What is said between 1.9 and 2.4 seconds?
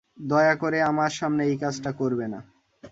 করবে না।